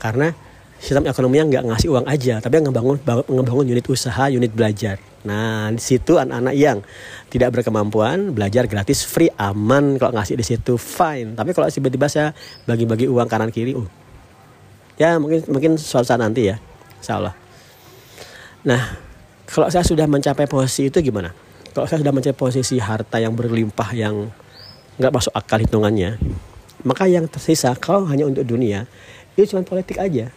Karena 0.00 0.32
sistem 0.80 1.04
ekonominya 1.04 1.44
nggak 1.44 1.64
ngasih 1.68 1.88
uang 1.92 2.08
aja 2.08 2.40
tapi 2.40 2.56
ngebangun 2.56 3.04
ngebangun 3.04 3.66
unit 3.68 3.84
usaha 3.84 4.32
unit 4.32 4.48
belajar. 4.48 4.96
Nah 5.28 5.68
di 5.76 5.80
situ 5.80 6.16
anak-anak 6.16 6.56
yang 6.56 6.80
tidak 7.28 7.60
berkemampuan 7.60 8.32
belajar 8.32 8.64
gratis 8.64 9.04
free 9.04 9.28
aman. 9.36 10.00
Kalau 10.00 10.16
ngasih 10.16 10.40
di 10.40 10.44
situ 10.44 10.80
fine. 10.80 11.36
Tapi 11.36 11.52
kalau 11.52 11.68
tiba-tiba 11.68 12.08
saya 12.08 12.32
bagi-bagi 12.64 13.12
uang 13.12 13.28
kanan 13.28 13.52
kiri 13.52 13.76
uh 13.76 13.99
ya 15.00 15.16
mungkin 15.16 15.40
mungkin 15.48 15.72
suatu 15.80 16.04
saat 16.04 16.20
nanti 16.20 16.52
ya 16.52 16.60
insya 17.00 17.16
Allah. 17.16 17.34
Nah 18.68 19.00
kalau 19.48 19.72
saya 19.72 19.80
sudah 19.80 20.04
mencapai 20.04 20.44
posisi 20.44 20.92
itu 20.92 21.00
gimana? 21.00 21.32
Kalau 21.72 21.88
saya 21.88 22.04
sudah 22.04 22.12
mencapai 22.12 22.36
posisi 22.36 22.76
harta 22.76 23.16
yang 23.16 23.32
berlimpah 23.32 23.96
yang 23.96 24.28
nggak 25.00 25.12
masuk 25.16 25.32
akal 25.32 25.56
hitungannya 25.56 26.20
maka 26.84 27.08
yang 27.08 27.24
tersisa 27.28 27.72
kalau 27.76 28.04
hanya 28.08 28.28
untuk 28.28 28.44
dunia 28.44 28.84
itu 29.36 29.56
cuma 29.56 29.64
politik 29.64 29.96
aja. 29.96 30.28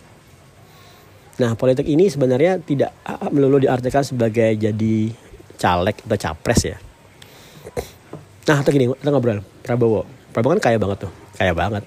Nah 1.43 1.59
politik 1.59 1.83
ini 1.83 2.07
sebenarnya 2.07 2.63
tidak 2.63 2.95
melulu 3.35 3.59
diartikan 3.59 4.07
sebagai 4.07 4.55
jadi 4.55 4.95
caleg 5.59 5.97
atau 6.07 6.17
capres 6.19 6.61
ya. 6.63 6.77
Nah 8.47 8.63
atau 8.63 8.71
gini 8.71 8.87
kita 8.87 9.11
ngobrol. 9.11 9.43
Prabowo. 9.63 10.07
Prabowo 10.31 10.55
kan 10.55 10.71
kaya 10.71 10.77
banget 10.79 11.07
tuh 11.07 11.11
kaya 11.35 11.51
banget 11.51 11.83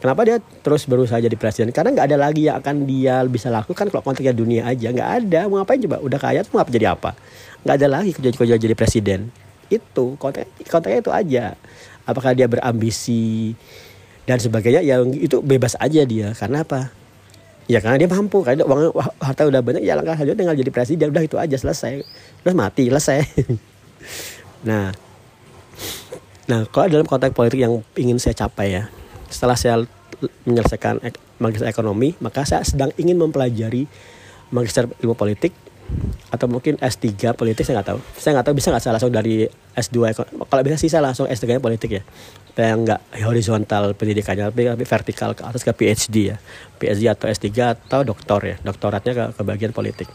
kenapa 0.00 0.20
dia 0.24 0.36
terus 0.62 0.84
berusaha 0.84 1.18
jadi 1.18 1.34
presiden? 1.34 1.72
Karena 1.72 1.92
nggak 1.92 2.06
ada 2.12 2.18
lagi 2.18 2.48
yang 2.48 2.60
akan 2.60 2.84
dia 2.84 3.24
bisa 3.26 3.48
lakukan 3.48 3.88
kalau 3.88 4.02
konteksnya 4.04 4.36
dunia 4.36 4.68
aja. 4.68 4.92
Nggak 4.92 5.10
ada. 5.24 5.40
Mau 5.48 5.60
ngapain 5.60 5.80
coba? 5.82 5.96
Udah 6.02 6.18
kaya 6.20 6.44
tuh 6.44 6.56
mau 6.56 6.60
apa 6.62 6.70
jadi 6.70 6.92
apa? 6.92 7.16
Nggak 7.64 7.74
ada 7.82 7.88
lagi 7.88 8.10
kerja 8.12 8.30
kerja 8.36 8.56
jadi 8.60 8.74
presiden. 8.76 9.32
Itu. 9.72 10.14
Konteks 10.20 10.68
konteksnya 10.68 11.00
itu 11.00 11.12
aja. 11.12 11.44
Apakah 12.06 12.36
dia 12.36 12.46
berambisi 12.46 13.56
dan 14.28 14.38
sebagainya? 14.38 14.84
Ya 14.84 15.00
itu 15.02 15.40
bebas 15.42 15.74
aja 15.80 16.02
dia. 16.04 16.36
Karena 16.36 16.62
apa? 16.62 16.92
Ya 17.66 17.82
karena 17.82 17.98
dia 17.98 18.10
mampu. 18.12 18.44
Karena 18.44 18.62
uang 18.62 18.94
harta 19.18 19.42
udah 19.48 19.60
banyak 19.64 19.82
ya 19.82 19.98
langkah 19.98 20.14
saja 20.14 20.36
tinggal 20.36 20.54
jadi 20.54 20.70
presiden. 20.70 21.10
Udah 21.10 21.24
itu 21.24 21.36
aja. 21.40 21.56
Selesai. 21.56 22.04
Udah 22.44 22.54
mati. 22.54 22.92
Selesai. 22.92 23.20
Nah. 24.66 24.90
Nah 26.50 26.66
kalau 26.74 26.90
dalam 26.90 27.06
konteks 27.06 27.34
politik 27.34 27.62
yang 27.62 27.86
ingin 27.94 28.18
saya 28.18 28.34
capai 28.34 28.74
ya 28.74 28.90
setelah 29.28 29.58
saya 29.58 29.84
menyelesaikan 30.48 31.02
magister 31.36 31.68
ekonomi 31.68 32.16
maka 32.24 32.48
saya 32.48 32.64
sedang 32.64 32.88
ingin 32.96 33.20
mempelajari 33.20 33.84
magister 34.48 34.88
ilmu 35.02 35.18
politik 35.18 35.52
atau 36.26 36.50
mungkin 36.50 36.74
S3 36.82 37.32
politik 37.38 37.62
saya 37.62 37.80
nggak 37.80 37.88
tahu. 37.94 38.00
Saya 38.18 38.30
nggak 38.36 38.46
tahu 38.50 38.54
bisa 38.58 38.68
nggak 38.74 38.82
saya 38.82 38.92
langsung 38.98 39.14
dari 39.14 39.46
S2 39.78 39.96
kalau 40.50 40.62
bisa 40.66 40.76
sih 40.76 40.90
saya 40.90 41.06
langsung 41.06 41.30
S3 41.30 41.56
nya 41.56 41.62
politik 41.62 41.90
ya. 41.94 42.02
Yang 42.56 42.78
nggak 42.90 43.00
horizontal 43.22 43.94
pendidikannya 43.94 44.50
tapi, 44.50 44.66
tapi 44.66 44.84
vertikal 44.84 45.30
ke 45.38 45.42
atas 45.46 45.62
ke 45.62 45.72
PhD 45.72 46.34
ya. 46.34 46.36
PhD 46.82 47.06
atau 47.06 47.30
S3 47.30 47.46
atau 47.78 48.02
doktor 48.02 48.42
ya. 48.42 48.56
Doktoratnya 48.60 49.12
ke, 49.14 49.24
ke 49.38 49.42
bagian 49.46 49.70
politik. 49.70 50.10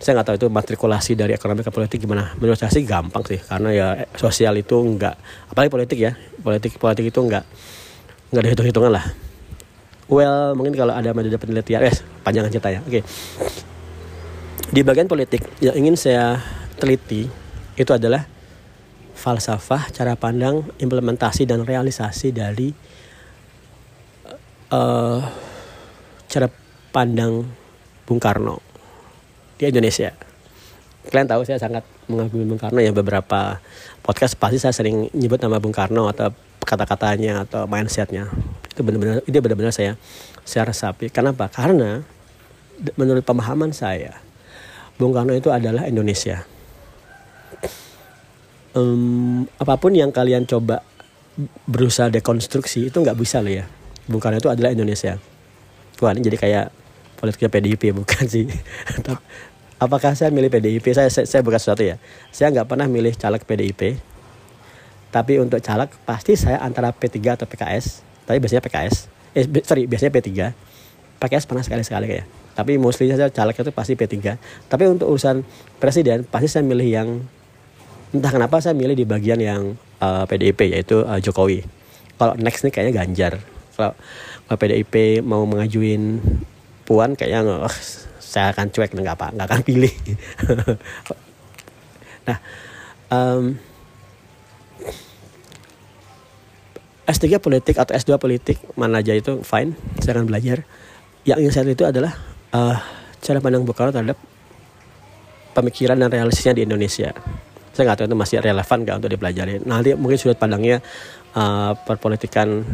Saya 0.00 0.20
nggak 0.20 0.26
tahu 0.32 0.36
itu 0.36 0.48
matrikulasi 0.52 1.12
dari 1.16 1.32
ekonomi 1.32 1.64
ke 1.64 1.72
politik 1.72 1.98
gimana. 2.04 2.36
Menurut 2.36 2.60
saya 2.60 2.72
sih 2.72 2.84
gampang 2.84 3.24
sih 3.24 3.40
karena 3.40 3.68
ya 3.72 3.86
sosial 4.16 4.56
itu 4.60 4.76
nggak 4.76 5.14
apalagi 5.56 5.70
politik 5.72 5.98
ya. 5.98 6.12
Politik 6.44 6.76
politik 6.76 7.08
itu 7.08 7.20
nggak 7.20 7.44
nggak 8.30 8.42
ada 8.42 8.50
hitung 8.50 8.68
hitungan 8.70 8.92
lah. 8.94 9.04
Well 10.10 10.54
mungkin 10.58 10.74
kalau 10.74 10.94
ada 10.94 11.14
metode 11.14 11.38
penelitian. 11.38 11.86
Eh 11.86 11.94
panjangan 12.26 12.50
ceritanya 12.50 12.80
oke. 12.82 12.90
Okay 12.90 13.02
di 14.70 14.86
bagian 14.86 15.10
politik 15.10 15.42
yang 15.58 15.74
ingin 15.74 15.98
saya 15.98 16.38
teliti 16.78 17.26
itu 17.74 17.90
adalah 17.90 18.22
falsafah, 19.18 19.90
cara 19.90 20.14
pandang, 20.14 20.62
implementasi 20.78 21.42
dan 21.44 21.66
realisasi 21.66 22.30
dari 22.30 22.70
uh, 24.70 25.20
cara 26.30 26.46
pandang 26.94 27.50
Bung 28.06 28.22
Karno 28.22 28.62
di 29.58 29.66
Indonesia. 29.66 30.14
Kalian 31.10 31.26
tahu 31.26 31.42
saya 31.42 31.58
sangat 31.58 31.82
mengagumi 32.06 32.46
Bung 32.46 32.62
Karno 32.62 32.78
ya 32.78 32.94
beberapa 32.94 33.58
podcast 34.06 34.38
pasti 34.38 34.62
saya 34.62 34.72
sering 34.72 35.10
nyebut 35.18 35.42
nama 35.42 35.58
Bung 35.58 35.74
Karno 35.74 36.06
atau 36.06 36.30
kata-katanya 36.70 37.42
atau 37.42 37.66
mindsetnya 37.66 38.30
itu 38.70 38.86
benar-benar 38.86 39.26
itu 39.26 39.34
benar-benar 39.42 39.74
saya 39.74 39.98
saya 40.46 40.70
resapi. 40.70 41.10
Kenapa? 41.10 41.50
Karena 41.50 42.06
menurut 42.94 43.26
pemahaman 43.26 43.74
saya 43.74 44.22
Bung 45.00 45.16
Karno 45.16 45.32
itu 45.32 45.48
adalah 45.48 45.88
Indonesia. 45.88 46.44
Um, 48.76 49.48
apa 49.58 49.74
pun 49.80 49.96
yang 49.96 50.14
kalian 50.14 50.46
coba 50.46 50.86
berusaha 51.66 52.12
dekonstruksi 52.12 52.92
itu 52.92 52.96
nggak 53.00 53.16
bisa 53.16 53.40
loh 53.40 53.48
ya. 53.48 53.64
Bung 54.04 54.20
Karno 54.20 54.36
itu 54.36 54.52
adalah 54.52 54.70
Indonesia. 54.76 55.16
Wah 56.04 56.12
jadi 56.12 56.36
kayak 56.36 56.66
politiknya 57.16 57.48
PDIP 57.48 57.82
bukan 57.96 58.24
sih. 58.28 58.44
Apakah 59.84 60.12
saya 60.12 60.28
milih 60.28 60.52
PDIP? 60.52 60.92
Saya, 60.92 61.08
saya, 61.08 61.24
saya 61.24 61.40
bukan 61.40 61.56
sesuatu 61.56 61.80
ya. 61.80 61.96
Saya 62.28 62.52
nggak 62.52 62.68
pernah 62.68 62.84
milih 62.84 63.16
caleg 63.16 63.40
PDIP. 63.48 63.96
Tapi 65.10 65.42
untuk 65.42 65.58
caleg 65.58 65.90
pasti 66.06 66.38
saya 66.38 66.62
antara 66.62 66.94
P3 66.94 67.34
atau 67.34 67.46
PKS. 67.50 68.06
Tapi 68.26 68.38
biasanya 68.38 68.62
PKS. 68.62 68.94
Eh 69.34 69.44
sorry 69.66 69.90
biasanya 69.90 70.12
P3. 70.14 70.30
PKS 71.20 71.44
pernah 71.44 71.60
sekali-sekali 71.60 72.06
kayak 72.08 72.26
tapi 72.60 72.76
mostly 72.76 73.08
saya 73.08 73.30
caleg 73.30 73.56
itu 73.56 73.72
pasti 73.72 73.94
P3 73.94 74.36
tapi 74.66 74.84
untuk 74.84 75.08
urusan 75.08 75.46
presiden 75.78 76.26
pasti 76.26 76.48
saya 76.50 76.60
milih 76.66 76.88
yang 76.88 77.08
entah 78.10 78.32
kenapa 78.34 78.58
saya 78.58 78.74
milih 78.74 78.98
di 78.98 79.06
bagian 79.06 79.38
yang 79.38 79.62
uh, 80.02 80.22
eh, 80.22 80.24
PDIP 80.28 80.60
yaitu 80.74 81.00
uh, 81.06 81.16
Jokowi 81.22 81.62
kalau 82.18 82.34
next 82.36 82.66
nih 82.66 82.72
kayaknya 82.74 82.92
Ganjar 83.00 83.32
kalau, 83.78 83.96
PDIP 84.50 85.24
mau 85.24 85.46
mengajuin 85.46 86.20
Puan 86.84 87.14
kayaknya 87.16 87.64
uh, 87.64 87.72
saya 88.18 88.50
akan 88.52 88.68
cuek 88.74 88.92
nggak 88.92 89.16
apa 89.16 89.26
nggak 89.32 89.46
akan 89.46 89.60
pilih 89.62 89.94
nah 92.28 92.38
um, 93.08 93.56
S3 97.10 97.42
politik 97.42 97.74
atau 97.74 97.90
S2 97.90 98.22
politik 98.22 98.62
mana 98.78 99.02
aja 99.02 99.10
itu 99.10 99.42
fine 99.42 99.74
saya 99.98 100.14
akan 100.14 100.30
belajar 100.30 100.62
yang 101.26 101.42
ingin 101.42 101.52
saya 101.52 101.66
itu 101.66 101.82
adalah 101.82 102.14
uh, 102.54 102.78
cara 103.20 103.38
pandang 103.42 103.66
Bung 103.66 103.76
terhadap 103.76 104.16
pemikiran 105.52 105.98
dan 105.98 106.08
realistisnya 106.08 106.56
di 106.56 106.62
Indonesia. 106.64 107.12
Saya 107.70 107.82
nggak 107.86 107.98
tahu 108.02 108.06
itu 108.10 108.16
masih 108.18 108.36
relevan 108.40 108.78
nggak 108.82 108.96
untuk 109.04 109.10
dipelajari. 109.12 109.52
Nanti 109.62 109.92
mungkin 109.94 110.16
sudut 110.16 110.38
pandangnya 110.40 110.80
uh, 111.36 111.76
perpolitikan 111.76 112.64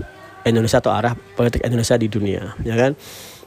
Indonesia 0.47 0.79
atau 0.79 0.95
arah 0.95 1.13
politik 1.13 1.67
Indonesia 1.67 1.99
di 1.99 2.07
dunia, 2.07 2.55
ya 2.63 2.79
kan? 2.79 2.95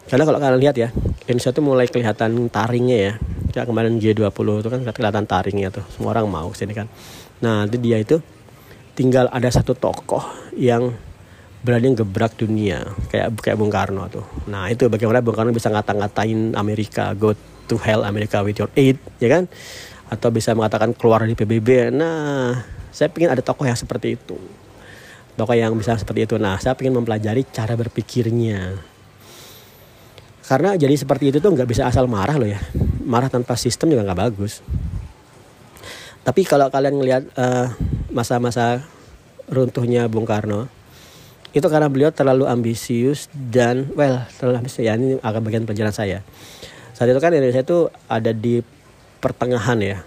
Karena 0.10 0.24
kalau 0.26 0.40
kalian 0.42 0.60
lihat 0.60 0.76
ya, 0.76 0.90
Indonesia 1.30 1.54
itu 1.54 1.62
mulai 1.64 1.86
kelihatan 1.88 2.50
taringnya 2.52 2.98
ya. 2.98 3.14
Kayak 3.50 3.66
kemarin 3.70 3.98
G20 3.98 4.48
itu 4.62 4.70
kan 4.70 4.80
kelihatan 4.92 5.26
taringnya 5.26 5.70
tuh. 5.72 5.86
Semua 5.94 6.18
orang 6.18 6.28
mau 6.28 6.50
sini 6.52 6.74
kan. 6.76 6.90
Nah, 7.40 7.66
nanti 7.66 7.78
dia 7.80 8.02
itu 8.02 8.20
tinggal 9.00 9.32
ada 9.32 9.48
satu 9.48 9.72
tokoh 9.72 10.20
yang 10.60 10.92
berani 11.64 11.96
gebrak 11.96 12.36
dunia 12.36 12.84
kayak 13.08 13.32
kayak 13.40 13.56
Bung 13.56 13.72
Karno 13.72 14.12
tuh. 14.12 14.28
Nah 14.52 14.68
itu 14.68 14.92
bagaimana 14.92 15.24
Bung 15.24 15.40
Karno 15.40 15.56
bisa 15.56 15.72
ngata-ngatain 15.72 16.52
Amerika 16.60 17.16
go 17.16 17.32
to 17.72 17.80
hell 17.80 18.04
America 18.04 18.44
with 18.44 18.60
your 18.60 18.68
aid 18.76 19.00
ya 19.24 19.32
kan? 19.32 19.48
Atau 20.12 20.36
bisa 20.36 20.52
mengatakan 20.52 20.92
keluar 20.92 21.24
dari 21.24 21.32
PBB. 21.32 21.96
Nah 21.96 22.60
saya 22.92 23.08
ingin 23.16 23.32
ada 23.32 23.40
tokoh 23.40 23.64
yang 23.64 23.80
seperti 23.80 24.20
itu. 24.20 24.36
Tokoh 25.40 25.56
yang 25.56 25.72
bisa 25.80 25.96
seperti 25.96 26.28
itu. 26.28 26.36
Nah 26.36 26.60
saya 26.60 26.76
ingin 26.76 27.00
mempelajari 27.00 27.48
cara 27.56 27.80
berpikirnya. 27.80 28.84
Karena 30.44 30.76
jadi 30.76 30.92
seperti 31.00 31.32
itu 31.32 31.38
tuh 31.40 31.56
nggak 31.56 31.72
bisa 31.72 31.88
asal 31.88 32.04
marah 32.12 32.36
loh 32.36 32.52
ya. 32.52 32.60
Marah 33.08 33.32
tanpa 33.32 33.56
sistem 33.56 33.96
juga 33.96 34.12
nggak 34.12 34.20
bagus. 34.28 34.60
Tapi 36.30 36.46
kalau 36.46 36.70
kalian 36.70 36.94
ngelihat 36.94 37.24
uh, 37.34 37.74
masa-masa 38.14 38.86
runtuhnya 39.50 40.06
Bung 40.06 40.30
Karno, 40.30 40.70
itu 41.58 41.66
karena 41.66 41.90
beliau 41.90 42.14
terlalu 42.14 42.46
ambisius 42.46 43.26
dan 43.34 43.90
well 43.98 44.22
terlalu 44.38 44.62
ambisius. 44.62 44.86
Ya 44.86 44.94
ini 44.94 45.18
agak 45.26 45.42
bagian 45.42 45.66
pelajaran 45.66 45.90
saya. 45.90 46.22
Saat 46.94 47.10
itu 47.10 47.18
kan 47.18 47.34
Indonesia 47.34 47.66
itu 47.66 47.90
ada 48.06 48.30
di 48.30 48.62
pertengahan 49.18 49.82
ya. 49.82 50.06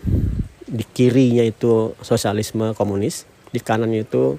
Di 0.62 0.86
kirinya 0.86 1.42
itu 1.42 1.98
sosialisme 1.98 2.70
komunis 2.78 3.26
di 3.50 3.58
kanannya 3.58 4.06
itu 4.06 4.38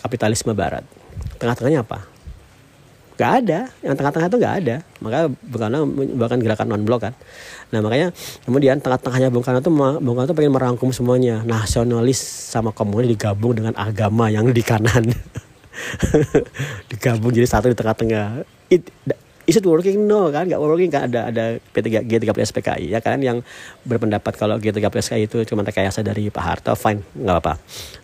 kapitalisme 0.00 0.56
barat. 0.56 0.88
Tengah-tengahnya 1.36 1.84
apa 1.84 2.17
Gak 3.18 3.32
ada. 3.44 3.66
Yang 3.82 3.94
tengah-tengah 3.98 4.28
itu 4.30 4.38
gak 4.38 4.54
ada. 4.62 4.76
Maka 5.02 5.18
Bung 5.26 5.60
Karno 5.60 5.78
bahkan 6.14 6.38
gerakan 6.38 6.66
non 6.70 6.86
blok 6.86 7.10
kan. 7.10 7.12
Nah 7.74 7.82
makanya 7.82 8.14
kemudian 8.46 8.78
tengah-tengahnya 8.78 9.28
Bung 9.34 9.42
Karno 9.42 9.58
itu 9.58 9.72
Bung 9.74 10.14
Karno 10.14 10.30
itu 10.30 10.36
pengen 10.38 10.54
merangkum 10.54 10.94
semuanya. 10.94 11.42
Nasionalis 11.42 12.22
sama 12.22 12.70
komunis 12.70 13.10
digabung 13.10 13.58
dengan 13.58 13.74
agama 13.74 14.30
yang 14.30 14.54
di 14.54 14.62
kanan. 14.62 15.10
Digabung 16.90 17.34
jadi 17.34 17.50
satu 17.50 17.66
di 17.66 17.76
tengah-tengah. 17.76 18.46
It, 18.70 18.86
is 19.48 19.58
it 19.58 19.66
working? 19.66 20.06
No 20.06 20.30
kan? 20.30 20.46
Nggak 20.46 20.60
working 20.62 20.90
kan? 20.94 21.10
Ada 21.10 21.34
ada 21.34 21.44
P3 21.74 22.06
G30 22.06 22.38
SPKI 22.54 22.86
ya 22.94 23.02
kan? 23.02 23.18
Yang 23.18 23.42
berpendapat 23.82 24.38
kalau 24.38 24.62
G30 24.62 24.94
SPKI 24.94 25.24
itu 25.26 25.38
cuma 25.48 25.66
rekayasa 25.66 26.06
dari 26.06 26.30
Pak 26.30 26.44
Harto 26.44 26.72
fine 26.78 27.02
nggak 27.18 27.34
apa-apa. 27.34 27.54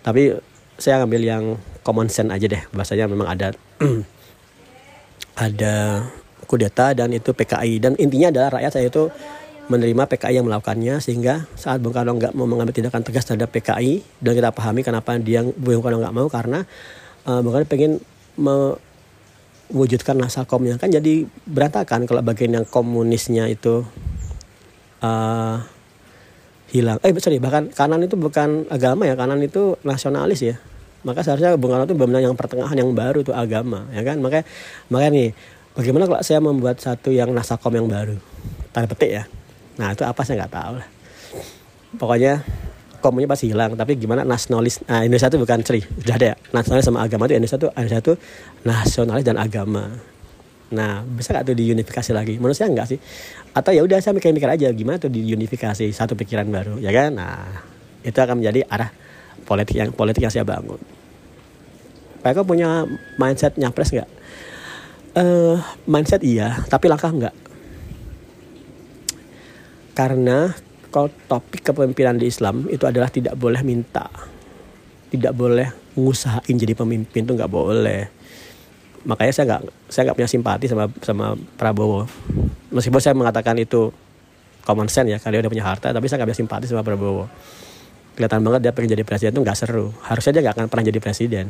Tapi 0.03 0.35
saya 0.75 1.07
ambil 1.07 1.23
yang 1.23 1.45
common 1.87 2.11
sense 2.11 2.33
aja 2.33 2.47
deh. 2.51 2.63
Bahasanya 2.75 3.07
memang 3.07 3.31
ada 3.31 3.55
ada 5.35 6.07
kudeta 6.47 6.95
dan 6.95 7.11
itu 7.11 7.35
PKI 7.35 7.83
dan 7.83 7.93
intinya 7.99 8.31
adalah 8.31 8.61
rakyat 8.61 8.73
saya 8.73 8.87
itu 8.87 9.11
menerima 9.67 10.05
PKI 10.05 10.45
yang 10.45 10.47
melakukannya 10.47 11.01
sehingga 11.01 11.49
saat 11.57 11.81
Bung 11.81 11.97
Karno 11.97 12.13
nggak 12.21 12.37
mau 12.37 12.45
mengambil 12.45 12.77
tindakan 12.77 13.01
tegas 13.01 13.25
terhadap 13.25 13.49
PKI 13.49 14.05
dan 14.21 14.33
kita 14.37 14.53
pahami 14.53 14.85
kenapa 14.85 15.17
dia 15.17 15.41
Bung 15.41 15.81
Karno 15.81 16.05
nggak 16.05 16.15
mau 16.15 16.29
karena 16.29 16.69
uh, 17.25 17.41
Bung 17.41 17.57
Karno 17.57 17.67
pengen 17.67 17.93
mewujudkan 18.37 20.21
nasakomnya 20.21 20.77
kan 20.77 20.93
jadi 20.93 21.25
berantakan 21.49 22.05
kalau 22.05 22.21
bagian 22.21 22.61
yang 22.61 22.67
komunisnya 22.69 23.49
itu 23.49 23.89
uh, 25.01 25.57
hilang. 26.69 27.01
Eh 27.01 27.17
sorry 27.17 27.41
bahkan 27.41 27.73
kanan 27.73 28.05
itu 28.05 28.21
bukan 28.21 28.69
agama 28.69 29.09
ya 29.09 29.17
kanan 29.17 29.41
itu 29.41 29.81
nasionalis 29.81 30.45
ya 30.45 30.57
maka 31.05 31.21
seharusnya 31.21 31.55
Bung 31.61 31.71
Karno 31.71 31.85
itu 31.85 31.95
benar 31.95 32.25
yang 32.25 32.33
pertengahan 32.33 32.75
yang 32.75 32.91
baru 32.97 33.21
itu 33.21 33.31
agama 33.31 33.85
ya 33.93 34.01
kan? 34.01 34.19
Makanya 34.25 34.45
makanya 34.89 35.13
nih 35.13 35.29
bagaimana 35.77 36.05
kalau 36.09 36.21
saya 36.25 36.41
membuat 36.41 36.81
satu 36.81 37.13
yang 37.13 37.31
nasakom 37.31 37.77
yang 37.77 37.87
baru? 37.87 38.17
Tanda 38.73 38.89
petik 38.89 39.11
ya. 39.13 39.25
Nah 39.77 39.93
itu 39.93 40.03
apa 40.03 40.25
saya 40.25 40.45
nggak 40.45 40.53
tahu 40.57 40.75
lah. 40.81 40.89
Pokoknya 42.01 42.43
komunya 43.05 43.29
pasti 43.29 43.53
hilang 43.53 43.77
tapi 43.77 44.01
gimana 44.01 44.25
nasionalis 44.25 44.81
nah 44.89 45.05
Indonesia 45.05 45.29
itu 45.29 45.37
bukan 45.37 45.61
ceri 45.61 45.85
sudah 45.85 46.17
ada 46.17 46.27
ya. 46.33 46.37
Nasionalis 46.57 46.85
sama 46.89 46.99
agama 47.05 47.29
itu 47.29 47.35
Indonesia 47.37 47.59
itu 47.61 47.69
Indonesia 47.69 48.01
itu 48.01 48.15
nasionalis 48.65 49.25
dan 49.29 49.37
agama. 49.37 49.85
Nah 50.73 51.05
bisa 51.05 51.37
gak 51.37 51.53
tuh 51.53 51.55
diunifikasi 51.55 52.11
lagi? 52.17 52.41
Menurut 52.41 52.57
saya 52.57 52.73
enggak 52.73 52.97
sih. 52.97 52.99
Atau 53.53 53.77
ya 53.77 53.85
udah 53.85 54.01
saya 54.01 54.17
mikir-mikir 54.17 54.49
aja 54.49 54.73
gimana 54.73 54.97
tuh 54.97 55.13
diunifikasi 55.13 55.85
satu 55.93 56.17
pikiran 56.17 56.49
baru 56.49 56.81
ya 56.81 56.89
kan? 56.97 57.13
Nah 57.13 57.61
itu 58.01 58.17
akan 58.17 58.41
menjadi 58.41 58.65
arah 58.73 59.04
politik 59.43 59.75
yang 59.75 59.91
politik 59.91 60.23
yang 60.23 60.33
saya 60.33 60.47
bangun. 60.47 60.79
Eko 62.25 62.47
punya 62.47 62.89
mindset 63.21 63.59
nyapres 63.61 63.93
nggak? 63.93 64.11
Uh, 65.15 65.61
mindset 65.85 66.25
iya, 66.25 66.65
tapi 66.73 66.89
langkah 66.89 67.13
enggak. 67.13 67.37
Karena 69.93 70.51
kalau 70.89 71.13
topik 71.29 71.63
kepemimpinan 71.63 72.17
di 72.17 72.31
Islam 72.31 72.67
itu 72.73 72.87
adalah 72.89 73.13
tidak 73.13 73.37
boleh 73.37 73.61
minta. 73.61 74.09
Tidak 75.13 75.31
boleh 75.37 75.95
ngusahain 75.95 76.57
jadi 76.57 76.75
pemimpin 76.75 77.29
tuh 77.29 77.37
nggak 77.37 77.53
boleh. 77.53 78.09
Makanya 79.05 79.33
saya 79.37 79.45
nggak 79.55 79.63
saya 79.93 80.03
nggak 80.11 80.17
punya 80.19 80.31
simpati 80.31 80.65
sama 80.67 80.89
sama 81.05 81.27
Prabowo. 81.61 82.09
Meskipun 82.73 82.99
saya 82.99 83.15
mengatakan 83.15 83.55
itu 83.61 83.93
common 84.65 84.89
sense 84.89 85.13
ya 85.13 85.21
kali 85.21 85.39
udah 85.39 85.53
punya 85.53 85.63
harta 85.63 85.93
tapi 85.93 86.09
saya 86.09 86.25
nggak 86.25 86.33
punya 86.33 86.41
simpati 86.41 86.65
sama 86.67 86.81
Prabowo 86.81 87.29
kelihatan 88.15 88.41
banget 88.47 88.61
dia 88.63 88.73
pengen 88.73 88.95
jadi 88.95 89.05
presiden 89.05 89.31
tuh 89.35 89.43
nggak 89.43 89.59
seru. 89.59 89.91
Harusnya 90.07 90.39
dia 90.39 90.43
nggak 90.47 90.55
akan 90.59 90.67
pernah 90.71 90.85
jadi 90.87 90.99
presiden. 91.03 91.47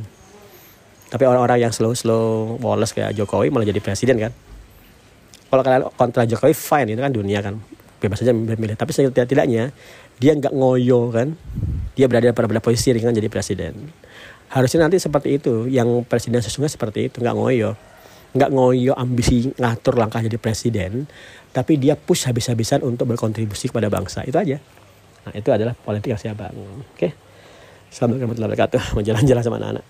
Tapi 1.13 1.25
orang-orang 1.29 1.69
yang 1.69 1.73
slow 1.73 1.93
slow 1.93 2.57
woles 2.59 2.91
kayak 2.91 3.15
Jokowi 3.15 3.53
malah 3.53 3.69
jadi 3.69 3.79
presiden 3.79 4.17
kan? 4.19 4.33
Kalau 5.53 5.63
kalian 5.63 5.83
kontra 5.95 6.25
Jokowi 6.25 6.57
fine 6.57 6.97
itu 6.97 7.01
kan 7.05 7.13
dunia 7.13 7.39
kan? 7.45 7.61
Bebas 8.01 8.21
saja 8.21 8.35
memilih 8.35 8.75
tapi 8.75 8.91
setidak-tidaknya 8.91 9.71
dia 10.19 10.33
nggak 10.35 10.51
ngoyo 10.57 11.13
kan? 11.13 11.37
Dia 11.95 12.11
berada 12.11 12.35
pada, 12.35 12.51
pada 12.51 12.61
posisi 12.65 12.91
dengan 12.91 13.15
jadi 13.15 13.29
presiden. 13.31 13.93
Harusnya 14.51 14.89
nanti 14.89 14.99
seperti 14.99 15.39
itu. 15.39 15.71
Yang 15.71 16.03
presiden 16.11 16.43
sesungguhnya 16.43 16.75
seperti 16.75 17.07
itu. 17.13 17.23
Nggak 17.23 17.37
ngoyo. 17.39 17.71
Nggak 18.35 18.51
ngoyo 18.51 18.93
ambisi 18.99 19.55
ngatur 19.55 19.95
langkah 19.95 20.19
jadi 20.19 20.35
presiden. 20.43 21.07
Tapi 21.55 21.79
dia 21.79 21.95
push 21.95 22.27
habis-habisan 22.27 22.83
untuk 22.83 23.07
berkontribusi 23.15 23.71
kepada 23.71 23.87
bangsa. 23.87 24.27
Itu 24.27 24.43
aja 24.43 24.59
nah 25.25 25.33
itu 25.33 25.49
adalah 25.49 25.73
politik 25.73 26.13
yang 26.13 26.21
saya 26.21 26.37
bangun. 26.37 26.85
Oke? 26.85 26.99
Okay? 26.99 27.11
Assalamualaikum 27.89 28.35
warahmatullahi 28.35 28.53
wabarakatuh. 28.59 28.83
Mau 28.99 29.03
jalan-jalan 29.07 29.43
sama 29.43 29.57
anak-anak 29.63 29.85